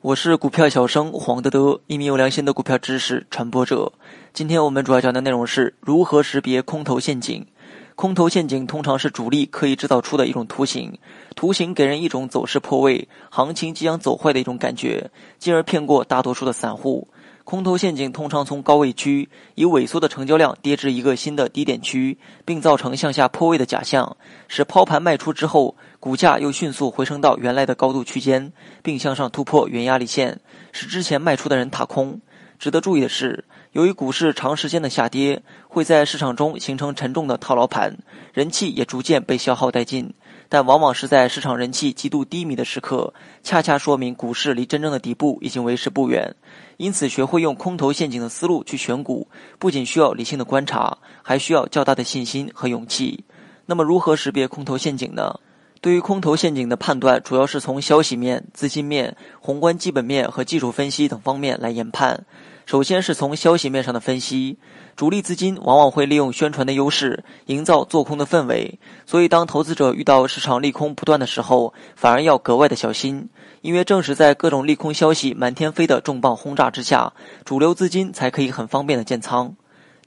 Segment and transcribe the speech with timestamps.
[0.00, 3.92] 我是股票小生黄德德，一名有良心的股票知识传播者。
[4.32, 7.46] 今天我们主要讲的内容是如何识别空头陷阱。
[7.94, 10.98] 空头陷阱通常是主力刻意制造出的一种图形，
[11.36, 17.06] 图形给人一种走势破位、行情即将走坏的一种感觉，进而骗过大多数的散户。
[17.44, 22.16] 空头陷阱通常从高位区以萎缩的成交量跌至一个新的低点区，
[22.46, 24.16] 并造成向下破位的假象，
[24.48, 28.50] 使抛盘卖出之后，股价又迅速回升到原来的高度区间，
[28.82, 30.40] 并向上突破原压力线，
[30.72, 32.18] 使之前卖出的人踏空。
[32.58, 37.94] 值得注意的是，由于股市长时间的下跌，会在市场中形成沉重的套牢盘，
[38.32, 40.14] 人气也逐渐被消耗殆尽。
[40.54, 46.32] 但往往是在市场人气极度低迷的时刻，恰恰说明股市离真正的底部已经为时不远。
[46.76, 49.26] 因此，学会用空头陷阱的思路去选股，
[49.58, 53.24] 不仅需要理性的观察，还需要较大的信心和勇气。
[53.66, 55.40] 那么，如何识别空头陷阱呢？
[55.84, 62.24] 对于空头陷阱的判断，主要是从消息面、资金面、宏观基本面和技术分析等方面来研判。
[62.64, 64.56] 首先是从消息面上的分析。
[64.96, 68.78] 主力资金往往会利用宣传的优势，营造做空的氛围。
[69.04, 73.28] 所以，当投资者遇到市场利空不断的时候，反而要格外的小心，
[73.60, 77.12] 因为正是在各种利空消息满天飞的重磅轰炸之下，
[77.44, 79.54] 主流资金才可以很方便的建仓。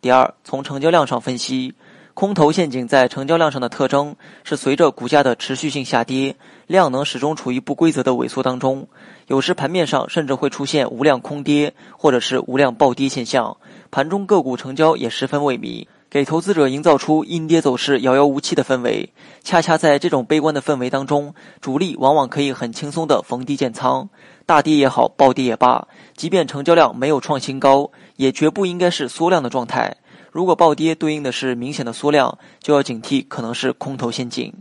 [0.01, 1.75] 第二，从成交量上分析，
[2.17, 8.87] 空头陷阱在成交量上的特征是随着股价的持续性下跌，量能始终处于不规则的萎缩当中，
[9.27, 13.55] 有时盘面上甚至会出现无量空跌或者是无量暴跌现象。
[13.91, 19.13] 盘中个股成交也十分萎靡，给投资者营造出阴跌走势遥遥无期的氛围。
[19.43, 24.09] 恰恰在这种悲观的氛围当中，主力往往可以很轻松的逢低建仓，
[24.47, 29.97] 大跌也好，暴跌也罢，即便成交量没有创新高，也绝不应该是缩量的状态。
[30.31, 34.53] 如果暴跌对应的是明显的缩量，就要警惕可能是空头陷阱。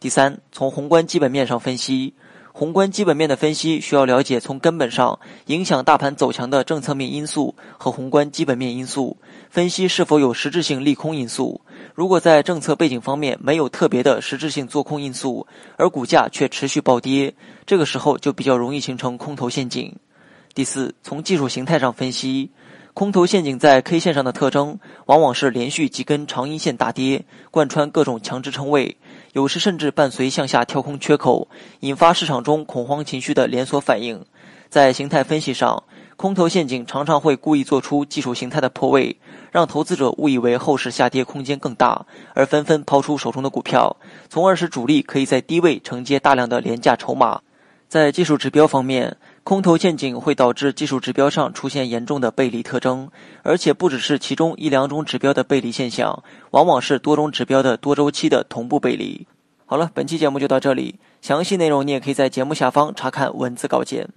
[0.00, 2.14] 第三，从宏观基本面上分析。
[2.56, 9.16] 宏观基本面的分析需要了解从根本上影响大盘走强的政策面因素和宏观基本面因素，
[9.50, 11.60] 分析是否有实质性利空因素。
[11.96, 15.44] 如果在政策背景方面没有特别的实质性做空因素，
[15.76, 17.34] 而股价却持续暴跌，
[17.66, 19.92] 这个时候就比较容易形成空头陷阱。
[20.54, 22.50] 第四，从技术形态上分析。
[22.94, 28.96] 空头陷阱在 K 线上的特征，往往是连续几根长阴线大跌，贯穿各种强支撑位，
[29.32, 31.48] 有时甚至伴随向下跳空缺口，
[31.80, 34.24] 引发市场中恐慌情绪的连锁反应。
[34.68, 35.82] 在形态分析上，
[36.16, 39.16] 空头陷阱常常会故意做出技术形态的破位，
[39.50, 43.96] 让投资者误以为后市下跌空间更大，而纷纷抛出手中的股票，
[44.28, 47.40] 从而使主力可以在低位承接大量的廉价筹码。
[47.88, 53.10] 在技术指标方面，空头陷阱会导致技术指标上出现严重的背离特征，
[53.42, 59.26] 而且不只是其中一两种指标的背离现象，往往是多种指标的多周期的同步背离。
[59.66, 64.08] 好了，本期节目就到这里，详细内容你也可以在节目下方查看文字稿件。